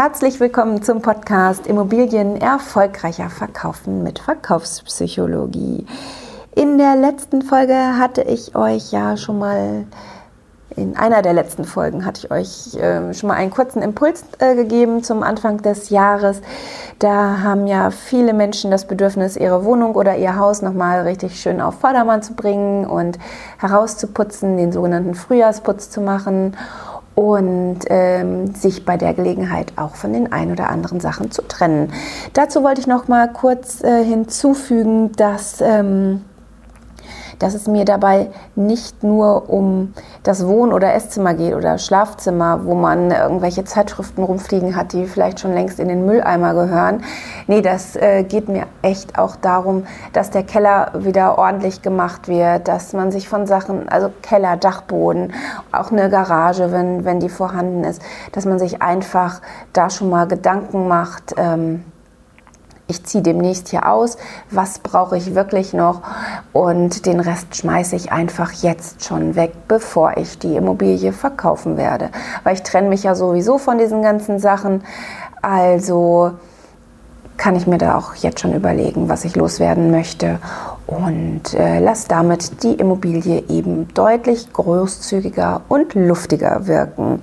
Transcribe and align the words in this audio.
Herzlich 0.00 0.38
willkommen 0.38 0.80
zum 0.80 1.02
Podcast 1.02 1.66
Immobilien 1.66 2.40
erfolgreicher 2.40 3.30
verkaufen 3.30 4.04
mit 4.04 4.20
Verkaufspsychologie. 4.20 5.86
In 6.54 6.78
der 6.78 6.94
letzten 6.94 7.42
Folge 7.42 7.74
hatte 7.98 8.22
ich 8.22 8.54
euch 8.54 8.92
ja 8.92 9.16
schon 9.16 9.40
mal 9.40 9.86
in 10.76 10.96
einer 10.96 11.22
der 11.22 11.32
letzten 11.32 11.64
Folgen 11.64 12.04
hatte 12.04 12.20
ich 12.20 12.30
euch 12.30 12.80
äh, 12.80 13.12
schon 13.12 13.26
mal 13.26 13.34
einen 13.34 13.50
kurzen 13.50 13.82
Impuls 13.82 14.22
äh, 14.38 14.54
gegeben 14.54 15.02
zum 15.02 15.24
Anfang 15.24 15.62
des 15.62 15.90
Jahres. 15.90 16.42
Da 17.00 17.40
haben 17.42 17.66
ja 17.66 17.90
viele 17.90 18.34
Menschen 18.34 18.70
das 18.70 18.86
Bedürfnis, 18.86 19.36
ihre 19.36 19.64
Wohnung 19.64 19.96
oder 19.96 20.16
ihr 20.16 20.36
Haus 20.36 20.62
nochmal 20.62 21.00
richtig 21.00 21.40
schön 21.40 21.60
auf 21.60 21.80
Vordermann 21.80 22.22
zu 22.22 22.34
bringen 22.34 22.86
und 22.86 23.18
herauszuputzen, 23.58 24.58
den 24.58 24.70
sogenannten 24.70 25.16
Frühjahrsputz 25.16 25.90
zu 25.90 26.00
machen 26.00 26.56
und 27.18 27.80
ähm, 27.88 28.54
sich 28.54 28.84
bei 28.84 28.96
der 28.96 29.12
Gelegenheit 29.12 29.72
auch 29.74 29.96
von 29.96 30.12
den 30.12 30.32
ein 30.32 30.52
oder 30.52 30.70
anderen 30.70 31.00
Sachen 31.00 31.32
zu 31.32 31.42
trennen. 31.42 31.92
Dazu 32.32 32.62
wollte 32.62 32.80
ich 32.80 32.86
noch 32.86 33.08
mal 33.08 33.26
kurz 33.32 33.82
äh, 33.82 34.04
hinzufügen, 34.04 35.10
dass 35.16 35.60
ähm, 35.60 36.20
dass 37.38 37.54
es 37.54 37.66
mir 37.66 37.84
dabei 37.84 38.30
nicht 38.56 39.02
nur 39.02 39.48
um 39.50 39.94
das 40.22 40.46
Wohn- 40.46 40.72
oder 40.72 40.94
Esszimmer 40.94 41.34
geht 41.34 41.54
oder 41.54 41.78
Schlafzimmer, 41.78 42.64
wo 42.64 42.74
man 42.74 43.10
irgendwelche 43.10 43.64
Zeitschriften 43.64 44.22
rumfliegen 44.22 44.76
hat, 44.76 44.92
die 44.92 45.06
vielleicht 45.06 45.40
schon 45.40 45.54
längst 45.54 45.78
in 45.80 45.88
den 45.88 46.04
Mülleimer 46.06 46.54
gehören. 46.54 47.02
Nee, 47.46 47.62
das 47.62 47.96
äh, 47.96 48.24
geht 48.24 48.48
mir 48.48 48.66
echt 48.82 49.18
auch 49.18 49.36
darum, 49.36 49.86
dass 50.12 50.30
der 50.30 50.42
Keller 50.42 50.92
wieder 50.94 51.38
ordentlich 51.38 51.82
gemacht 51.82 52.28
wird, 52.28 52.68
dass 52.68 52.92
man 52.92 53.10
sich 53.10 53.28
von 53.28 53.46
Sachen, 53.46 53.88
also 53.88 54.10
Keller, 54.22 54.56
Dachboden, 54.56 55.32
auch 55.72 55.90
eine 55.92 56.10
Garage, 56.10 56.72
wenn, 56.72 57.04
wenn 57.04 57.20
die 57.20 57.28
vorhanden 57.28 57.84
ist, 57.84 58.02
dass 58.32 58.44
man 58.44 58.58
sich 58.58 58.82
einfach 58.82 59.40
da 59.72 59.90
schon 59.90 60.10
mal 60.10 60.26
Gedanken 60.26 60.88
macht. 60.88 61.34
Ähm, 61.36 61.84
ich 62.88 63.04
ziehe 63.04 63.22
demnächst 63.22 63.68
hier 63.68 63.88
aus, 63.88 64.16
was 64.50 64.78
brauche 64.80 65.16
ich 65.16 65.34
wirklich 65.34 65.74
noch 65.74 66.02
und 66.52 67.06
den 67.06 67.20
Rest 67.20 67.54
schmeiße 67.54 67.94
ich 67.94 68.10
einfach 68.10 68.50
jetzt 68.52 69.04
schon 69.04 69.36
weg, 69.36 69.52
bevor 69.68 70.16
ich 70.16 70.38
die 70.38 70.56
Immobilie 70.56 71.12
verkaufen 71.12 71.76
werde. 71.76 72.10
Weil 72.44 72.54
ich 72.54 72.62
trenne 72.62 72.88
mich 72.88 73.04
ja 73.04 73.14
sowieso 73.14 73.58
von 73.58 73.78
diesen 73.78 74.02
ganzen 74.02 74.38
Sachen, 74.38 74.82
also 75.42 76.32
kann 77.36 77.54
ich 77.54 77.66
mir 77.66 77.78
da 77.78 77.96
auch 77.96 78.14
jetzt 78.16 78.40
schon 78.40 78.54
überlegen, 78.54 79.08
was 79.08 79.24
ich 79.24 79.36
loswerden 79.36 79.90
möchte 79.90 80.38
und 80.86 81.54
äh, 81.54 81.78
lass 81.78 82.08
damit 82.08 82.62
die 82.62 82.74
Immobilie 82.74 83.44
eben 83.48 83.86
deutlich 83.94 84.52
großzügiger 84.52 85.60
und 85.68 85.94
luftiger 85.94 86.66
wirken. 86.66 87.22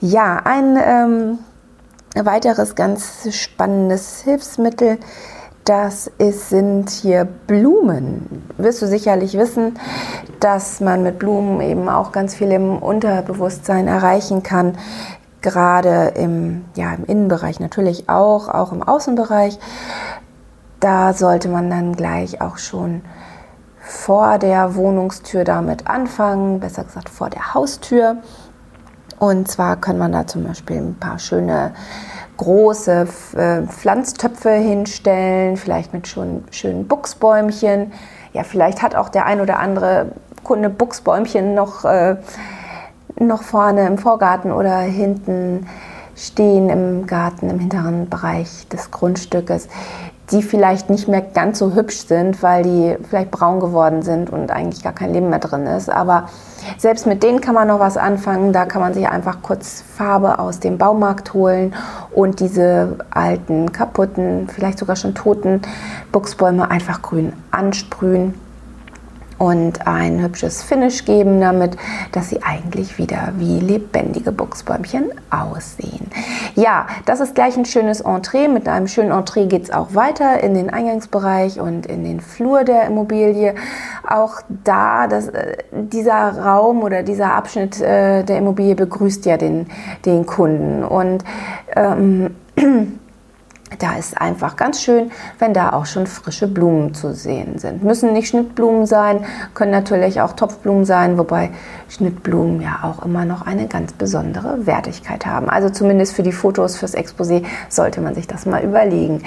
Ja, 0.00 0.40
ein 0.44 0.78
ähm, 0.82 1.38
ein 2.14 2.26
weiteres 2.26 2.74
ganz 2.74 3.28
spannendes 3.34 4.22
Hilfsmittel, 4.22 4.98
das 5.68 6.10
ist, 6.16 6.48
sind 6.48 6.88
hier 6.88 7.26
Blumen. 7.26 8.42
Wirst 8.56 8.80
du 8.80 8.86
sicherlich 8.86 9.36
wissen, 9.36 9.78
dass 10.40 10.80
man 10.80 11.02
mit 11.02 11.18
Blumen 11.18 11.60
eben 11.60 11.90
auch 11.90 12.10
ganz 12.10 12.34
viel 12.34 12.50
im 12.52 12.78
Unterbewusstsein 12.78 13.86
erreichen 13.86 14.42
kann. 14.42 14.78
Gerade 15.42 16.14
im, 16.16 16.64
ja, 16.74 16.94
im 16.94 17.04
Innenbereich 17.04 17.60
natürlich 17.60 18.08
auch, 18.08 18.48
auch 18.48 18.72
im 18.72 18.82
Außenbereich. 18.82 19.58
Da 20.80 21.12
sollte 21.12 21.48
man 21.50 21.68
dann 21.68 21.94
gleich 21.94 22.40
auch 22.40 22.56
schon 22.56 23.02
vor 23.78 24.38
der 24.38 24.74
Wohnungstür 24.74 25.44
damit 25.44 25.86
anfangen, 25.86 26.60
besser 26.60 26.84
gesagt 26.84 27.10
vor 27.10 27.28
der 27.28 27.52
Haustür. 27.52 28.16
Und 29.18 29.48
zwar 29.48 29.76
kann 29.76 29.98
man 29.98 30.12
da 30.12 30.26
zum 30.26 30.44
Beispiel 30.44 30.76
ein 30.76 30.96
paar 30.98 31.18
schöne 31.18 31.72
große 32.36 33.06
äh, 33.36 33.62
Pflanztöpfe 33.66 34.50
hinstellen, 34.50 35.56
vielleicht 35.56 35.92
mit 35.92 36.06
schon 36.06 36.44
schönen 36.50 36.86
Buchsbäumchen. 36.86 37.92
Ja, 38.32 38.44
vielleicht 38.44 38.82
hat 38.82 38.94
auch 38.94 39.08
der 39.08 39.26
ein 39.26 39.40
oder 39.40 39.58
andere 39.58 40.12
Kunde 40.44 40.70
Buchsbäumchen 40.70 41.54
noch, 41.54 41.84
äh, 41.84 42.16
noch 43.18 43.42
vorne 43.42 43.86
im 43.86 43.98
Vorgarten 43.98 44.52
oder 44.52 44.78
hinten 44.78 45.66
stehen 46.18 46.68
im 46.68 47.06
Garten, 47.06 47.48
im 47.48 47.58
hinteren 47.58 48.08
Bereich 48.08 48.66
des 48.68 48.90
Grundstückes 48.90 49.68
die 50.30 50.42
vielleicht 50.42 50.90
nicht 50.90 51.08
mehr 51.08 51.22
ganz 51.22 51.58
so 51.58 51.74
hübsch 51.74 52.06
sind, 52.06 52.42
weil 52.42 52.62
die 52.62 52.96
vielleicht 53.08 53.30
braun 53.30 53.60
geworden 53.60 54.02
sind 54.02 54.30
und 54.30 54.50
eigentlich 54.50 54.82
gar 54.82 54.92
kein 54.92 55.12
Leben 55.12 55.30
mehr 55.30 55.38
drin 55.38 55.66
ist. 55.66 55.88
Aber 55.88 56.28
selbst 56.76 57.06
mit 57.06 57.22
denen 57.22 57.40
kann 57.40 57.54
man 57.54 57.68
noch 57.68 57.80
was 57.80 57.96
anfangen. 57.96 58.52
Da 58.52 58.66
kann 58.66 58.82
man 58.82 58.92
sich 58.92 59.08
einfach 59.08 59.38
kurz 59.42 59.82
Farbe 59.96 60.38
aus 60.38 60.60
dem 60.60 60.76
Baumarkt 60.76 61.32
holen 61.32 61.74
und 62.14 62.40
diese 62.40 62.96
alten, 63.10 63.72
kaputten, 63.72 64.48
vielleicht 64.52 64.78
sogar 64.78 64.96
schon 64.96 65.14
toten 65.14 65.62
Buchsbäume 66.12 66.70
einfach 66.70 67.00
grün 67.00 67.32
ansprühen 67.50 68.34
und 69.38 69.86
ein 69.86 70.20
hübsches 70.20 70.62
Finish 70.62 71.04
geben 71.04 71.40
damit, 71.40 71.76
dass 72.12 72.28
sie 72.28 72.42
eigentlich 72.42 72.98
wieder 72.98 73.32
wie 73.36 73.60
lebendige 73.60 74.32
Buchsbäumchen 74.32 75.12
aussehen. 75.30 76.10
Ja, 76.56 76.86
das 77.06 77.20
ist 77.20 77.34
gleich 77.34 77.56
ein 77.56 77.64
schönes 77.64 78.00
Entree. 78.00 78.48
Mit 78.48 78.68
einem 78.68 78.88
schönen 78.88 79.12
Entree 79.12 79.46
geht 79.46 79.64
es 79.64 79.70
auch 79.70 79.94
weiter 79.94 80.40
in 80.42 80.54
den 80.54 80.70
Eingangsbereich 80.70 81.60
und 81.60 81.86
in 81.86 82.04
den 82.04 82.20
Flur 82.20 82.64
der 82.64 82.86
Immobilie. 82.86 83.54
Auch 84.06 84.40
da, 84.64 85.06
das, 85.06 85.28
äh, 85.28 85.56
dieser 85.72 86.38
Raum 86.38 86.82
oder 86.82 87.02
dieser 87.02 87.34
Abschnitt 87.34 87.80
äh, 87.80 88.24
der 88.24 88.38
Immobilie 88.38 88.74
begrüßt 88.74 89.24
ja 89.26 89.36
den, 89.36 89.66
den 90.04 90.26
Kunden. 90.26 90.82
Und 90.84 91.24
ähm, 91.76 92.34
da 93.78 93.96
ist 93.96 94.20
einfach 94.20 94.56
ganz 94.56 94.80
schön, 94.80 95.10
wenn 95.38 95.52
da 95.52 95.72
auch 95.72 95.86
schon 95.86 96.06
frische 96.06 96.48
Blumen 96.48 96.94
zu 96.94 97.14
sehen 97.14 97.58
sind. 97.58 97.84
Müssen 97.84 98.12
nicht 98.12 98.28
Schnittblumen 98.28 98.86
sein, 98.86 99.24
können 99.54 99.72
natürlich 99.72 100.20
auch 100.20 100.32
Topfblumen 100.32 100.84
sein, 100.84 101.18
wobei 101.18 101.50
Schnittblumen 101.88 102.60
ja 102.62 102.80
auch 102.82 103.04
immer 103.04 103.24
noch 103.24 103.42
eine 103.42 103.66
ganz 103.66 103.92
besondere 103.92 104.66
Wertigkeit 104.66 105.26
haben. 105.26 105.50
Also 105.50 105.68
zumindest 105.68 106.14
für 106.14 106.22
die 106.22 106.32
Fotos, 106.32 106.76
fürs 106.76 106.96
Exposé 106.96 107.44
sollte 107.68 108.00
man 108.00 108.14
sich 108.14 108.26
das 108.26 108.46
mal 108.46 108.62
überlegen. 108.62 109.22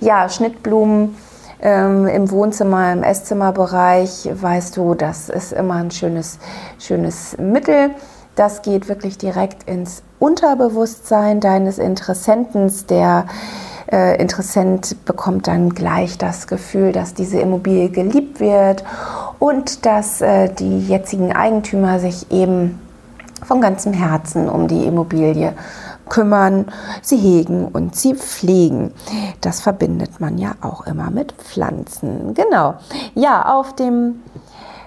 Ja, 0.00 0.28
Schnittblumen 0.28 1.16
ähm, 1.60 2.06
im 2.06 2.30
Wohnzimmer, 2.30 2.92
im 2.92 3.02
Esszimmerbereich, 3.02 4.28
weißt 4.32 4.76
du, 4.76 4.94
das 4.94 5.28
ist 5.28 5.52
immer 5.52 5.74
ein 5.74 5.90
schönes, 5.90 6.38
schönes 6.78 7.36
Mittel. 7.38 7.90
Das 8.34 8.62
geht 8.62 8.88
wirklich 8.88 9.16
direkt 9.16 9.68
ins 9.68 10.02
Unterbewusstsein 10.18 11.40
deines 11.40 11.78
Interessentens, 11.78 12.86
der 12.86 13.26
äh, 13.90 14.20
Interessent 14.20 15.04
bekommt 15.04 15.46
dann 15.46 15.70
gleich 15.70 16.18
das 16.18 16.46
Gefühl, 16.46 16.92
dass 16.92 17.14
diese 17.14 17.38
Immobilie 17.38 17.90
geliebt 17.90 18.40
wird 18.40 18.84
und 19.38 19.86
dass 19.86 20.20
äh, 20.20 20.48
die 20.48 20.86
jetzigen 20.86 21.34
Eigentümer 21.34 21.98
sich 21.98 22.30
eben 22.30 22.80
von 23.44 23.60
ganzem 23.60 23.92
Herzen 23.92 24.48
um 24.48 24.68
die 24.68 24.84
Immobilie 24.84 25.52
kümmern, 26.08 26.66
sie 27.02 27.16
hegen 27.16 27.66
und 27.66 27.96
sie 27.96 28.14
pflegen. 28.14 28.92
Das 29.40 29.60
verbindet 29.60 30.20
man 30.20 30.38
ja 30.38 30.52
auch 30.60 30.86
immer 30.86 31.10
mit 31.10 31.32
Pflanzen. 31.32 32.34
Genau. 32.34 32.74
Ja, 33.14 33.54
auf 33.54 33.74
dem 33.74 34.22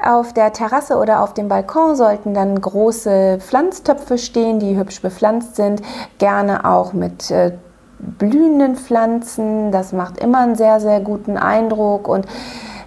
auf 0.00 0.32
der 0.32 0.52
Terrasse 0.52 0.96
oder 0.96 1.22
auf 1.22 1.34
dem 1.34 1.48
Balkon 1.48 1.96
sollten 1.96 2.32
dann 2.32 2.60
große 2.60 3.38
Pflanztöpfe 3.40 4.16
stehen, 4.16 4.60
die 4.60 4.76
hübsch 4.76 5.02
bepflanzt 5.02 5.56
sind, 5.56 5.82
gerne 6.18 6.64
auch 6.64 6.92
mit 6.92 7.32
äh, 7.32 7.52
blühenden 7.98 8.76
Pflanzen. 8.76 9.72
Das 9.72 9.92
macht 9.92 10.18
immer 10.18 10.40
einen 10.40 10.56
sehr, 10.56 10.80
sehr 10.80 11.00
guten 11.00 11.36
Eindruck 11.36 12.08
und 12.08 12.26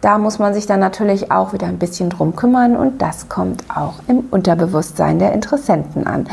da 0.00 0.18
muss 0.18 0.38
man 0.38 0.52
sich 0.52 0.66
dann 0.66 0.80
natürlich 0.80 1.30
auch 1.30 1.52
wieder 1.54 1.66
ein 1.66 1.78
bisschen 1.78 2.10
drum 2.10 2.36
kümmern 2.36 2.76
und 2.76 3.00
das 3.00 3.28
kommt 3.28 3.64
auch 3.74 3.94
im 4.06 4.24
Unterbewusstsein 4.30 5.18
der 5.18 5.32
Interessenten 5.32 6.06
an. 6.06 6.26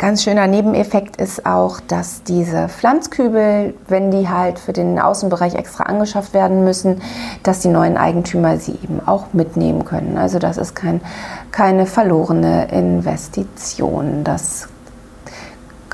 Ganz 0.00 0.22
schöner 0.22 0.46
Nebeneffekt 0.46 1.16
ist 1.16 1.44
auch, 1.44 1.78
dass 1.80 2.22
diese 2.22 2.68
Pflanzkübel, 2.68 3.74
wenn 3.86 4.10
die 4.10 4.30
halt 4.30 4.58
für 4.58 4.72
den 4.72 4.98
Außenbereich 4.98 5.54
extra 5.54 5.84
angeschafft 5.84 6.32
werden 6.32 6.64
müssen, 6.64 7.02
dass 7.42 7.60
die 7.60 7.68
neuen 7.68 7.98
Eigentümer 7.98 8.56
sie 8.56 8.78
eben 8.82 9.00
auch 9.04 9.34
mitnehmen 9.34 9.84
können. 9.84 10.16
Also 10.16 10.38
das 10.38 10.56
ist 10.56 10.74
kein, 10.74 11.02
keine 11.50 11.84
verlorene 11.84 12.68
Investition. 12.72 14.24
Das 14.24 14.68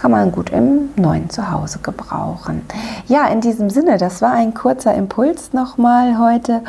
kann 0.06 0.12
man 0.12 0.30
gut 0.30 0.50
im 0.50 0.90
neuen 0.94 1.30
Zuhause 1.30 1.80
gebrauchen. 1.80 2.62
Ja, 3.08 3.26
in 3.26 3.40
diesem 3.40 3.70
Sinne, 3.70 3.98
das 3.98 4.22
war 4.22 4.30
ein 4.30 4.54
kurzer 4.54 4.94
Impuls 4.94 5.52
nochmal 5.52 6.16
heute 6.20 6.62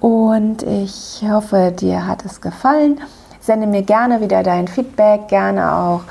und 0.00 0.62
ich 0.64 1.24
hoffe, 1.26 1.72
dir 1.74 2.06
hat 2.06 2.26
es 2.26 2.42
gefallen. 2.42 3.00
Sende 3.40 3.66
mir 3.66 3.80
gerne 3.80 4.20
wieder 4.20 4.42
dein 4.42 4.68
Feedback, 4.68 5.28
gerne 5.28 5.74
auch 5.74 6.02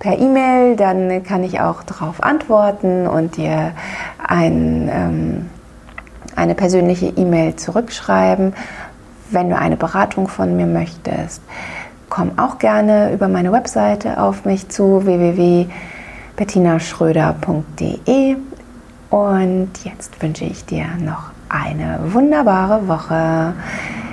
per 0.00 0.18
E-Mail, 0.18 0.74
dann 0.74 1.22
kann 1.22 1.44
ich 1.44 1.60
auch 1.60 1.84
darauf 1.84 2.20
antworten 2.20 3.06
und 3.06 3.36
dir 3.36 3.70
ein, 4.26 4.90
ähm, 4.92 5.50
eine 6.34 6.56
persönliche 6.56 7.06
E-Mail 7.10 7.54
zurückschreiben. 7.54 8.54
Wenn 9.30 9.50
du 9.50 9.56
eine 9.56 9.76
Beratung 9.76 10.26
von 10.26 10.56
mir 10.56 10.66
möchtest, 10.66 11.42
komm 12.08 12.40
auch 12.40 12.58
gerne 12.58 13.12
über 13.12 13.28
meine 13.28 13.52
Webseite 13.52 14.20
auf 14.20 14.44
mich 14.44 14.68
zu 14.68 15.06
www 15.06 15.68
bettinaschröder.de. 16.38 18.36
Und 19.10 19.70
jetzt 19.84 20.22
wünsche 20.22 20.44
ich 20.44 20.64
dir 20.64 20.86
noch 21.00 21.30
eine 21.48 21.98
wunderbare 22.12 22.86
Woche. 22.88 23.54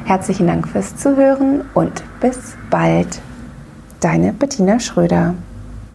Herzlichen 0.06 0.48
Dank 0.48 0.68
fürs 0.68 0.98
Zuhören 0.98 1.62
und 1.74 2.04
bis 2.20 2.56
bald. 2.70 3.22
Deine 4.00 4.34
Bettina 4.34 4.80
Schröder. 4.80 5.36